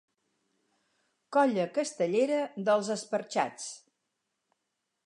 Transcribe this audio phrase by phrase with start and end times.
[1.35, 3.71] Colla Castellera dels Esperxats